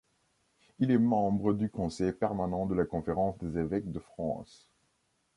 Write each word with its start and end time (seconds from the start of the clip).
Il 0.79 0.89
est 0.89 0.97
membre 0.97 1.53
du 1.53 1.69
Conseil 1.69 2.11
permanent 2.11 2.65
de 2.65 2.73
la 2.73 2.85
Conférence 2.85 3.37
des 3.37 3.59
évêques 3.59 3.91
de 3.91 3.99
France. 3.99 4.67